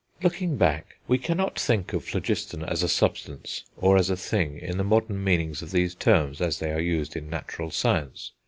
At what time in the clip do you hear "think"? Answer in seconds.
1.59-1.93